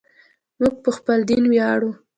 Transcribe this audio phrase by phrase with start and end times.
[0.59, 1.91] موږ په خپل دین ویاړو.